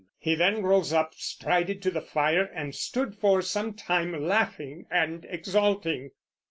[0.17, 5.27] He then rose up, strided to the fire, and stood for some time laughing and
[5.29, 6.09] exulting.